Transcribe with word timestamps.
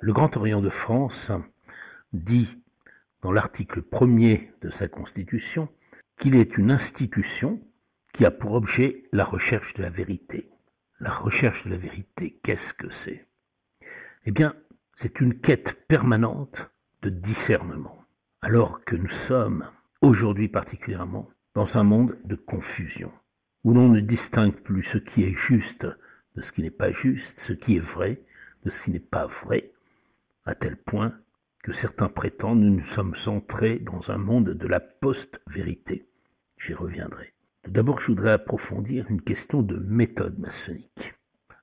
Le 0.00 0.12
Grand 0.12 0.36
Orient 0.36 0.60
de 0.60 0.70
France 0.70 1.32
dit 2.12 2.62
dans 3.20 3.32
l'article 3.32 3.82
premier 3.82 4.52
de 4.60 4.70
sa 4.70 4.86
Constitution 4.86 5.68
qu'il 6.16 6.36
est 6.36 6.56
une 6.56 6.70
institution 6.70 7.60
qui 8.12 8.24
a 8.24 8.30
pour 8.30 8.52
objet 8.52 9.08
la 9.12 9.24
recherche 9.24 9.74
de 9.74 9.82
la 9.82 9.90
vérité. 9.90 10.50
La 11.00 11.10
recherche 11.10 11.64
de 11.64 11.70
la 11.70 11.76
vérité, 11.76 12.38
qu'est-ce 12.44 12.74
que 12.74 12.90
c'est? 12.90 13.26
Eh 14.24 14.30
bien, 14.30 14.54
c'est 14.94 15.20
une 15.20 15.40
quête 15.40 15.84
permanente 15.88 16.70
de 17.02 17.10
discernement, 17.10 18.04
alors 18.40 18.84
que 18.84 18.94
nous 18.94 19.08
sommes, 19.08 19.68
aujourd'hui 20.00 20.48
particulièrement, 20.48 21.28
dans 21.54 21.76
un 21.76 21.82
monde 21.82 22.16
de 22.24 22.36
confusion, 22.36 23.12
où 23.64 23.74
l'on 23.74 23.88
ne 23.88 24.00
distingue 24.00 24.54
plus 24.54 24.84
ce 24.84 24.98
qui 24.98 25.24
est 25.24 25.34
juste 25.34 25.88
de 26.36 26.40
ce 26.40 26.52
qui 26.52 26.62
n'est 26.62 26.70
pas 26.70 26.92
juste, 26.92 27.40
ce 27.40 27.52
qui 27.52 27.76
est 27.76 27.84
vrai 27.84 28.22
de 28.64 28.70
ce 28.70 28.82
qui 28.82 28.90
n'est 28.90 28.98
pas 28.98 29.26
vrai, 29.26 29.72
à 30.48 30.54
tel 30.54 30.76
point 30.78 31.12
que 31.62 31.72
certains 31.72 32.08
prétendent 32.08 32.62
nous 32.62 32.82
sommes 32.82 33.14
entrés 33.26 33.78
dans 33.80 34.10
un 34.10 34.16
monde 34.16 34.54
de 34.54 34.66
la 34.66 34.80
post-vérité. 34.80 36.08
J'y 36.56 36.72
reviendrai. 36.72 37.34
Tout 37.62 37.70
d'abord, 37.70 38.00
je 38.00 38.06
voudrais 38.06 38.32
approfondir 38.32 39.04
une 39.10 39.20
question 39.20 39.60
de 39.60 39.76
méthode 39.76 40.38
maçonnique. 40.38 41.14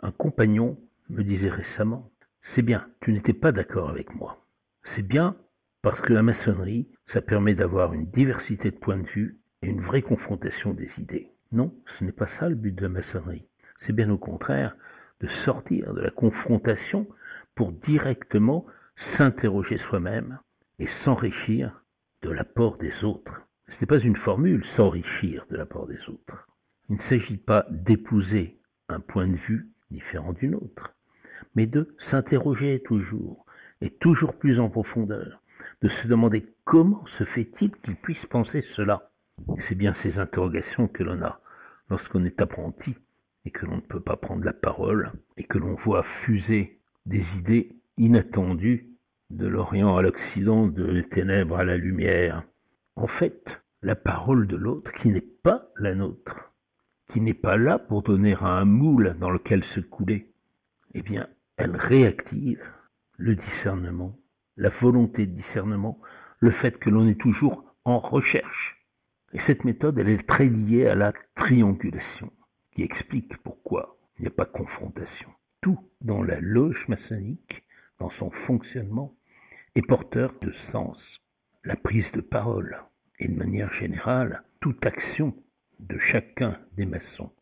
Un 0.00 0.12
compagnon 0.12 0.80
me 1.10 1.22
disait 1.22 1.50
récemment, 1.50 2.10
c'est 2.40 2.62
bien, 2.62 2.88
tu 3.02 3.12
n'étais 3.12 3.34
pas 3.34 3.52
d'accord 3.52 3.90
avec 3.90 4.14
moi. 4.14 4.46
C'est 4.82 5.06
bien 5.06 5.36
parce 5.82 6.00
que 6.00 6.14
la 6.14 6.22
maçonnerie, 6.22 6.88
ça 7.04 7.20
permet 7.20 7.54
d'avoir 7.54 7.92
une 7.92 8.06
diversité 8.06 8.70
de 8.70 8.78
points 8.78 8.96
de 8.96 9.06
vue 9.06 9.40
et 9.60 9.68
une 9.68 9.82
vraie 9.82 10.00
confrontation 10.00 10.72
des 10.72 11.00
idées. 11.00 11.30
Non, 11.52 11.74
ce 11.84 12.02
n'est 12.02 12.12
pas 12.12 12.26
ça 12.26 12.48
le 12.48 12.54
but 12.54 12.74
de 12.74 12.82
la 12.82 12.88
maçonnerie. 12.88 13.46
C'est 13.76 13.92
bien 13.92 14.10
au 14.10 14.18
contraire 14.18 14.74
de 15.20 15.26
sortir 15.26 15.92
de 15.92 16.00
la 16.00 16.10
confrontation 16.10 17.06
pour 17.54 17.72
directement 17.72 18.66
s'interroger 18.96 19.78
soi-même 19.78 20.38
et 20.78 20.86
s'enrichir 20.86 21.84
de 22.22 22.30
l'apport 22.30 22.78
des 22.78 23.04
autres. 23.04 23.42
Ce 23.68 23.80
n'est 23.80 23.86
pas 23.86 24.00
une 24.00 24.16
formule 24.16 24.64
s'enrichir 24.64 25.46
de 25.50 25.56
l'apport 25.56 25.86
des 25.86 26.08
autres. 26.08 26.48
Il 26.88 26.94
ne 26.94 27.00
s'agit 27.00 27.36
pas 27.36 27.66
d'épouser 27.70 28.58
un 28.88 29.00
point 29.00 29.28
de 29.28 29.36
vue 29.36 29.70
différent 29.90 30.32
d'une 30.32 30.54
autre, 30.54 30.94
mais 31.54 31.66
de 31.66 31.94
s'interroger 31.98 32.82
toujours 32.82 33.46
et 33.80 33.90
toujours 33.90 34.36
plus 34.36 34.60
en 34.60 34.68
profondeur, 34.68 35.42
de 35.82 35.88
se 35.88 36.08
demander 36.08 36.52
comment 36.64 37.06
se 37.06 37.24
fait-il 37.24 37.70
qu'il 37.76 37.96
puisse 37.96 38.26
penser 38.26 38.60
cela. 38.60 39.12
C'est 39.58 39.74
bien 39.74 39.92
ces 39.92 40.18
interrogations 40.18 40.88
que 40.88 41.02
l'on 41.02 41.22
a 41.22 41.40
lorsqu'on 41.88 42.24
est 42.24 42.42
apprenti 42.42 42.98
et 43.44 43.50
que 43.50 43.66
l'on 43.66 43.76
ne 43.76 43.80
peut 43.80 44.00
pas 44.00 44.16
prendre 44.16 44.44
la 44.44 44.52
parole 44.52 45.12
et 45.36 45.44
que 45.44 45.58
l'on 45.58 45.74
voit 45.74 46.02
fuser 46.02 46.79
des 47.06 47.38
idées 47.38 47.76
inattendues 47.96 48.90
de 49.30 49.46
l'Orient 49.46 49.96
à 49.96 50.02
l'Occident, 50.02 50.66
de 50.66 51.00
ténèbres 51.02 51.56
à 51.56 51.64
la 51.64 51.76
lumière. 51.76 52.44
En 52.96 53.06
fait, 53.06 53.62
la 53.82 53.96
parole 53.96 54.46
de 54.46 54.56
l'autre 54.56 54.92
qui 54.92 55.08
n'est 55.08 55.20
pas 55.20 55.70
la 55.76 55.94
nôtre, 55.94 56.52
qui 57.08 57.20
n'est 57.20 57.34
pas 57.34 57.56
là 57.56 57.78
pour 57.78 58.02
donner 58.02 58.34
un 58.40 58.64
moule 58.64 59.16
dans 59.18 59.30
lequel 59.30 59.64
se 59.64 59.80
couler, 59.80 60.32
eh 60.94 61.02
bien, 61.02 61.28
elle 61.56 61.76
réactive 61.76 62.62
le 63.16 63.34
discernement, 63.34 64.18
la 64.56 64.68
volonté 64.68 65.26
de 65.26 65.32
discernement, 65.32 66.00
le 66.38 66.50
fait 66.50 66.78
que 66.78 66.90
l'on 66.90 67.06
est 67.06 67.20
toujours 67.20 67.64
en 67.84 67.98
recherche. 67.98 68.86
Et 69.32 69.38
cette 69.38 69.64
méthode, 69.64 69.98
elle 69.98 70.08
est 70.08 70.26
très 70.26 70.46
liée 70.46 70.86
à 70.86 70.94
la 70.94 71.12
triangulation 71.34 72.32
qui 72.74 72.82
explique 72.82 73.38
pourquoi 73.38 73.98
il 74.18 74.22
n'y 74.22 74.28
a 74.28 74.32
pas 74.32 74.46
confrontation. 74.46 75.30
Tout 75.60 75.78
dans 76.00 76.22
la 76.22 76.40
loge 76.40 76.88
maçonnique, 76.88 77.64
dans 77.98 78.10
son 78.10 78.30
fonctionnement, 78.30 79.14
est 79.74 79.86
porteur 79.86 80.34
de 80.40 80.50
sens. 80.50 81.20
La 81.64 81.76
prise 81.76 82.12
de 82.12 82.20
parole 82.20 82.82
et 83.18 83.28
de 83.28 83.36
manière 83.36 83.72
générale, 83.72 84.42
toute 84.60 84.86
action 84.86 85.36
de 85.78 85.98
chacun 85.98 86.58
des 86.76 86.86
maçons, 86.86 87.32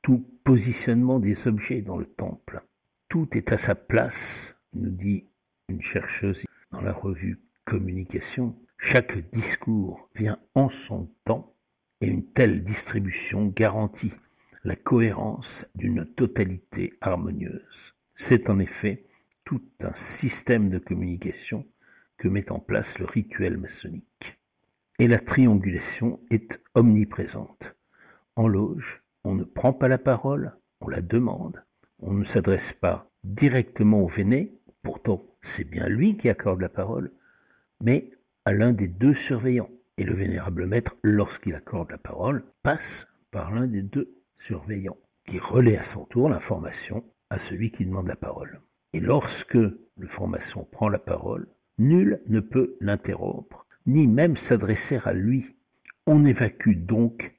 tout 0.00 0.26
positionnement 0.44 1.18
des 1.18 1.46
objets 1.46 1.82
dans 1.82 1.98
le 1.98 2.06
temple, 2.06 2.62
tout 3.08 3.36
est 3.36 3.52
à 3.52 3.58
sa 3.58 3.74
place, 3.74 4.56
nous 4.72 4.90
dit 4.90 5.26
une 5.68 5.82
chercheuse 5.82 6.46
dans 6.70 6.80
la 6.80 6.92
revue 6.92 7.40
Communication. 7.64 8.56
Chaque 8.78 9.30
discours 9.30 10.08
vient 10.14 10.38
en 10.54 10.68
son 10.68 11.10
temps 11.24 11.54
et 12.00 12.06
une 12.08 12.26
telle 12.32 12.64
distribution 12.64 13.46
garantit 13.46 14.14
cohérence 14.76 15.66
d'une 15.74 16.06
totalité 16.06 16.94
harmonieuse. 17.00 17.94
C'est 18.14 18.48
en 18.48 18.58
effet 18.58 19.04
tout 19.44 19.62
un 19.82 19.94
système 19.94 20.70
de 20.70 20.78
communication 20.78 21.66
que 22.16 22.28
met 22.28 22.52
en 22.52 22.60
place 22.60 22.98
le 22.98 23.06
rituel 23.06 23.56
maçonnique. 23.56 24.38
Et 24.98 25.08
la 25.08 25.18
triangulation 25.18 26.20
est 26.30 26.62
omniprésente. 26.74 27.76
En 28.36 28.46
loge, 28.46 29.02
on 29.24 29.34
ne 29.34 29.44
prend 29.44 29.72
pas 29.72 29.88
la 29.88 29.98
parole, 29.98 30.56
on 30.80 30.88
la 30.88 31.02
demande. 31.02 31.64
On 31.98 32.12
ne 32.12 32.24
s'adresse 32.24 32.72
pas 32.72 33.10
directement 33.24 34.02
au 34.02 34.08
Véné, 34.08 34.60
pourtant 34.82 35.24
c'est 35.42 35.68
bien 35.68 35.88
lui 35.88 36.16
qui 36.16 36.28
accorde 36.28 36.60
la 36.60 36.68
parole, 36.68 37.10
mais 37.82 38.10
à 38.44 38.52
l'un 38.52 38.72
des 38.72 38.88
deux 38.88 39.14
surveillants. 39.14 39.70
Et 39.98 40.04
le 40.04 40.14
vénérable 40.14 40.66
maître, 40.66 40.96
lorsqu'il 41.02 41.54
accorde 41.54 41.90
la 41.90 41.98
parole, 41.98 42.44
passe 42.62 43.08
par 43.30 43.52
l'un 43.52 43.66
des 43.66 43.82
deux 43.82 44.21
surveillant, 44.42 44.96
qui 45.24 45.38
relaie 45.38 45.76
à 45.76 45.84
son 45.84 46.04
tour 46.04 46.28
l'information 46.28 47.04
à 47.30 47.38
celui 47.38 47.70
qui 47.70 47.86
demande 47.86 48.08
la 48.08 48.16
parole. 48.16 48.60
Et 48.92 49.00
lorsque 49.00 49.54
le 49.54 50.08
franc-maçon 50.08 50.64
prend 50.64 50.88
la 50.88 50.98
parole, 50.98 51.48
nul 51.78 52.20
ne 52.26 52.40
peut 52.40 52.76
l'interrompre, 52.80 53.66
ni 53.86 54.08
même 54.08 54.36
s'adresser 54.36 54.98
à 55.04 55.12
lui. 55.12 55.56
On 56.06 56.26
évacue 56.26 56.74
donc 56.76 57.38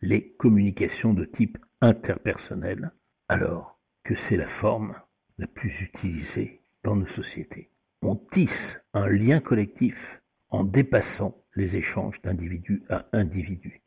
les 0.00 0.30
communications 0.34 1.12
de 1.12 1.24
type 1.24 1.58
interpersonnel, 1.80 2.92
alors 3.28 3.80
que 4.04 4.14
c'est 4.14 4.36
la 4.36 4.46
forme 4.46 4.94
la 5.38 5.48
plus 5.48 5.82
utilisée 5.82 6.62
dans 6.84 6.94
nos 6.94 7.08
sociétés. 7.08 7.70
On 8.00 8.14
tisse 8.14 8.80
un 8.92 9.08
lien 9.08 9.40
collectif 9.40 10.22
en 10.50 10.62
dépassant 10.62 11.42
les 11.56 11.76
échanges 11.76 12.22
d'individu 12.22 12.84
à 12.88 13.06
individu. 13.12 13.82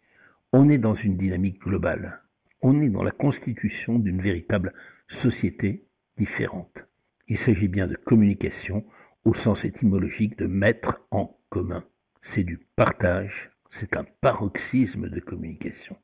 On 0.52 0.70
est 0.70 0.80
dans 0.80 0.94
une 0.94 1.16
dynamique 1.16 1.62
globale 1.62 2.22
on 2.62 2.82
est 2.82 2.90
dans 2.90 3.04
la 3.04 3.12
constitution 3.12 4.00
d'une 4.00 4.22
véritable 4.22 4.74
société 5.08 5.88
différente. 6.18 6.88
Il 7.28 7.38
s'agit 7.38 7.68
bien 7.68 7.88
de 7.88 7.96
communication 7.96 8.86
au 9.26 9.34
sens 9.34 9.66
étymologique 9.66 10.38
de 10.38 10.48
mettre 10.48 11.06
en 11.12 11.38
commun. 11.50 11.84
C'est 12.22 12.44
du 12.44 12.60
partage, 12.76 13.52
c'est 13.70 13.98
un 13.98 14.06
paroxysme 14.22 15.10
de 15.10 15.20
communication. 15.20 15.98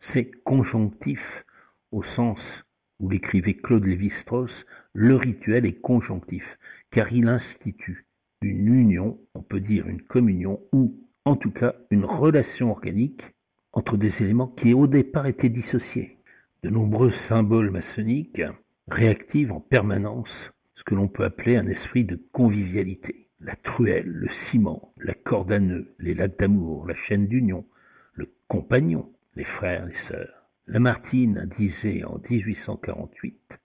C'est 0.00 0.30
conjonctif 0.30 1.44
au 1.92 2.02
sens 2.02 2.64
où 2.98 3.10
l'écrivait 3.10 3.54
Claude 3.54 3.84
Lévi-Strauss, 3.84 4.66
le 4.94 5.16
rituel 5.16 5.66
est 5.66 5.80
conjonctif, 5.80 6.58
car 6.90 7.12
il 7.12 7.28
institue 7.28 8.06
une 8.42 8.74
union, 8.74 9.20
on 9.34 9.42
peut 9.42 9.60
dire 9.60 9.86
une 9.86 10.02
communion, 10.02 10.60
ou 10.72 10.98
en 11.24 11.36
tout 11.36 11.50
cas 11.50 11.74
une 11.90 12.04
relation 12.04 12.70
organique 12.70 13.35
entre 13.76 13.98
des 13.98 14.22
éléments 14.22 14.48
qui 14.48 14.72
au 14.72 14.86
départ 14.86 15.26
étaient 15.26 15.50
dissociés. 15.50 16.16
De 16.62 16.70
nombreux 16.70 17.10
symboles 17.10 17.70
maçonniques 17.70 18.42
réactivent 18.88 19.52
en 19.52 19.60
permanence 19.60 20.50
ce 20.74 20.82
que 20.82 20.94
l'on 20.94 21.08
peut 21.08 21.24
appeler 21.24 21.56
un 21.56 21.66
esprit 21.66 22.04
de 22.04 22.18
convivialité. 22.32 23.28
La 23.38 23.54
truelle, 23.54 24.06
le 24.06 24.30
ciment, 24.30 24.94
la 24.96 25.12
corde 25.12 25.52
à 25.52 25.60
nœud, 25.60 25.94
les 25.98 26.14
lacs 26.14 26.38
d'amour, 26.38 26.86
la 26.86 26.94
chaîne 26.94 27.26
d'union, 27.26 27.66
le 28.14 28.32
compagnon, 28.48 29.12
les 29.34 29.44
frères, 29.44 29.84
les 29.84 29.94
sœurs. 29.94 30.48
Lamartine 30.66 31.44
disait 31.46 32.02
en 32.02 32.18
1848 32.18 33.60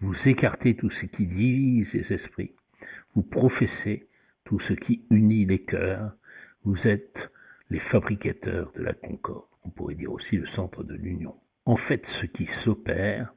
Vous 0.00 0.28
écartez 0.28 0.76
tout 0.76 0.90
ce 0.90 1.06
qui 1.06 1.26
divise 1.26 1.94
les 1.94 2.12
esprits, 2.12 2.52
vous 3.14 3.22
professez 3.22 4.08
tout 4.44 4.58
ce 4.58 4.74
qui 4.74 5.06
unit 5.08 5.46
les 5.46 5.62
cœurs, 5.64 6.14
vous 6.64 6.86
êtes 6.86 7.32
les 7.70 7.78
fabricateurs 7.78 8.72
de 8.72 8.82
la 8.82 8.94
concorde, 8.94 9.48
on 9.64 9.70
pourrait 9.70 9.94
dire 9.94 10.12
aussi 10.12 10.36
le 10.36 10.46
centre 10.46 10.84
de 10.84 10.94
l'union. 10.94 11.36
En 11.64 11.76
fait, 11.76 12.06
ce 12.06 12.26
qui 12.26 12.46
s'opère, 12.46 13.34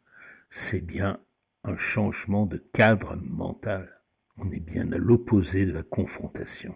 c'est 0.49 0.85
bien 0.85 1.19
un 1.63 1.75
changement 1.75 2.45
de 2.45 2.57
cadre 2.57 3.15
mental. 3.17 4.01
On 4.37 4.51
est 4.51 4.59
bien 4.59 4.91
à 4.91 4.97
l'opposé 4.97 5.65
de 5.65 5.71
la 5.71 5.83
confrontation. 5.83 6.75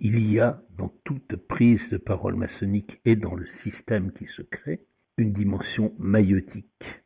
Il 0.00 0.18
y 0.30 0.40
a 0.40 0.62
dans 0.70 0.88
toute 1.04 1.36
prise 1.36 1.90
de 1.90 1.96
parole 1.96 2.34
maçonnique 2.34 3.00
et 3.04 3.14
dans 3.14 3.34
le 3.34 3.46
système 3.46 4.12
qui 4.12 4.26
se 4.26 4.42
crée 4.42 4.84
une 5.16 5.32
dimension 5.32 5.94
maïotique. 5.98 7.04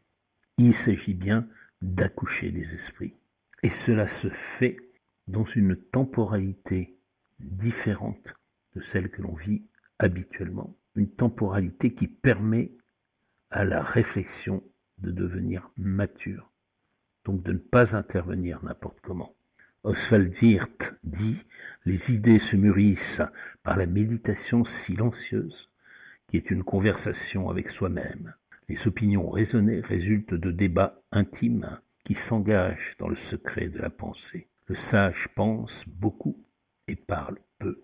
Il 0.57 0.73
s'agit 0.73 1.15
bien 1.15 1.47
d'accoucher 1.83 2.51
des 2.51 2.75
esprits. 2.75 3.15
Et 3.63 3.69
cela 3.69 4.07
se 4.09 4.29
fait 4.29 4.79
dans 5.29 5.45
une 5.45 5.77
temporalité 5.77 6.99
différente 7.39 8.35
celle 8.81 9.11
que 9.11 9.23
l'on 9.23 9.35
vit 9.35 9.65
habituellement, 9.99 10.77
une 10.95 11.11
temporalité 11.11 11.95
qui 11.95 12.09
permet 12.09 12.73
à 13.51 13.65
la 13.65 13.83
réflexion 13.83 14.63
de 14.99 15.11
devenir 15.11 15.71
mature, 15.77 16.51
donc 17.25 17.43
de 17.43 17.53
ne 17.53 17.59
pas 17.59 17.97
intervenir 17.97 18.63
n'importe 18.65 19.01
comment. 19.01 19.35
Oswald 19.85 20.35
Wirth 20.43 20.99
dit 21.05 21.45
Les 21.85 22.13
idées 22.13 22.41
se 22.41 22.57
mûrissent 22.57 23.23
par 23.63 23.77
la 23.77 23.87
méditation 23.87 24.65
silencieuse, 24.65 25.71
qui 26.27 26.37
est 26.37 26.51
une 26.51 26.65
conversation 26.65 27.51
avec 27.51 27.71
soi-même. 27.71 28.35
Les 28.69 28.89
opinions 28.89 29.31
raisonnées 29.31 29.81
résultent 29.81 30.35
de 30.35 30.51
débats 30.51 31.01
intimes 31.13 31.79
qui 32.03 32.15
s'engagent 32.15 32.97
dans 32.99 33.09
le 33.09 33.17
secret 33.17 33.69
de 33.69 33.79
la 33.79 33.91
pensée. 33.91 34.49
Le 34.67 34.75
sage 34.75 35.29
pense 35.37 35.87
beaucoup 35.87 36.37
et 36.89 36.97
parle 36.97 37.39
peu. 37.59 37.81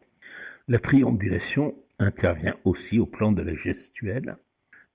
La 0.73 0.79
triangulation 0.79 1.77
intervient 1.99 2.57
aussi 2.65 2.99
au 2.99 3.05
plan 3.05 3.31
de 3.31 3.43
la 3.43 3.55
gestuelle 3.55 4.39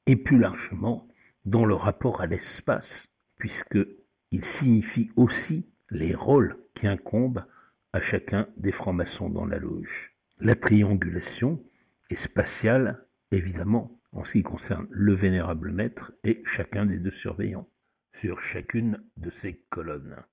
et 0.07 0.15
plus 0.15 0.39
largement 0.39 1.07
dans 1.45 1.65
le 1.65 1.75
rapport 1.75 2.19
à 2.19 2.25
l'espace, 2.25 3.13
puisqu'il 3.37 4.43
signifie 4.43 5.11
aussi 5.15 5.69
les 5.91 6.15
rôles 6.15 6.57
qui 6.73 6.87
incombent 6.87 7.45
à 7.93 8.01
chacun 8.01 8.47
des 8.57 8.71
francs-maçons 8.71 9.29
dans 9.29 9.45
la 9.45 9.59
loge. 9.59 10.15
La 10.39 10.55
triangulation 10.55 11.63
est 12.09 12.15
spatiale, 12.15 13.05
évidemment, 13.31 14.01
en 14.13 14.23
ce 14.23 14.31
qui 14.31 14.41
concerne 14.41 14.87
le 14.89 15.13
vénérable 15.13 15.71
maître 15.71 16.11
et 16.23 16.41
chacun 16.43 16.87
des 16.87 16.97
deux 16.97 17.11
surveillants, 17.11 17.69
sur 18.15 18.41
chacune 18.41 19.03
de 19.17 19.29
ces 19.29 19.63
colonnes. 19.69 20.23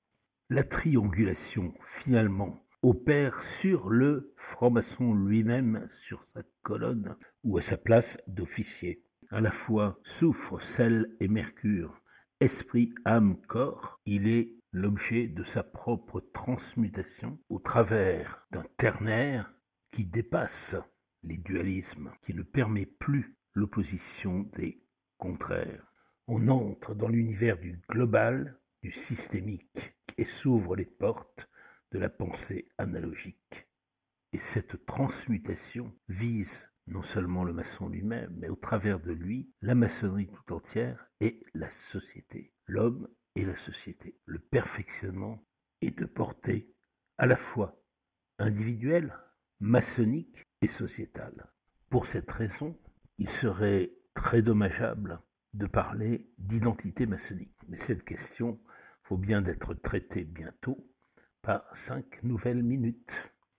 La 0.49 0.65
triangulation, 0.65 1.75
finalement, 1.85 2.64
opère 2.85 3.43
sur 3.43 3.89
le 3.89 4.35
franc-maçon 4.37 5.15
lui-même, 5.15 5.87
sur 5.89 6.23
sa 6.29 6.43
colonne 6.63 7.17
ou 7.43 7.57
à 7.57 7.63
sa 7.63 7.79
place 7.79 8.19
d'officier. 8.27 9.03
À 9.31 9.41
la 9.41 9.51
fois 9.51 9.99
soufre, 10.05 10.61
sel 10.61 11.17
et 11.19 11.29
mercure, 11.29 12.03
esprit, 12.41 12.95
âme, 13.07 13.41
corps, 13.49 14.03
il 14.05 14.29
est 14.29 14.53
l'objet 14.71 15.29
de 15.29 15.43
sa 15.43 15.63
propre 15.63 16.21
transmutation 16.35 17.39
au 17.49 17.59
travers 17.59 18.47
d'un 18.51 18.65
ternaire 18.77 19.55
qui 19.91 20.05
dépasse 20.05 20.77
les 21.23 21.39
dualismes, 21.39 22.13
qui 22.21 22.35
ne 22.35 22.43
permet 22.43 22.85
plus 22.85 23.35
l'opposition 23.55 24.41
des 24.57 24.83
contraires. 25.17 25.91
On 26.27 26.49
entre 26.49 26.95
dans 26.95 27.09
l'univers 27.09 27.57
du 27.57 27.81
global, 27.89 28.61
du 28.83 28.91
systémique, 28.91 29.97
et 30.19 30.27
s'ouvre 30.27 30.77
les 30.77 30.85
portes 30.85 31.49
de 31.95 32.01
la 32.01 32.11
pensée 32.11 32.69
analogique. 32.77 33.69
Et 34.33 34.39
cette 34.41 34.85
transmutation 34.85 35.95
vise 36.09 36.69
non 36.89 37.03
seulement 37.03 37.45
le 37.45 37.53
maçon 37.53 37.89
lui-même, 37.89 38.35
mais 38.37 38.49
au 38.49 38.57
travers 38.57 38.99
de 38.99 39.13
lui, 39.13 39.55
la 39.63 39.77
maçonnerie 39.77 40.27
tout 40.27 40.53
entière 40.53 41.07
et 41.21 41.41
la 41.55 41.71
société, 41.71 42.53
l'homme 42.67 43.09
et 43.37 43.45
la 43.45 43.55
société. 43.55 44.19
Le 44.27 44.41
perfectionnement 44.41 45.47
est 45.83 45.97
de 45.97 46.05
portée 46.05 46.75
à 47.17 47.27
la 47.27 47.37
fois 47.37 47.81
individuelle, 48.41 49.17
maçonnique 49.61 50.49
et 50.63 50.67
sociétale. 50.67 51.53
Pour 51.91 52.07
cette 52.07 52.31
raison, 52.33 52.77
il 53.19 53.29
serait 53.29 53.95
très 54.15 54.43
dommageable 54.43 55.23
de 55.53 55.67
parler 55.67 56.29
d'identité 56.39 57.07
maçonnique. 57.07 57.57
Mais 57.69 57.79
cette 57.79 58.03
question 58.03 58.61
faut 59.05 59.17
bien 59.17 59.43
d'être 59.43 59.75
traitée 59.75 60.25
bientôt 60.25 60.91
par 61.45 61.65
cinq 61.77 62.23
nouvelles 62.23 62.63
minutes. 62.63 63.34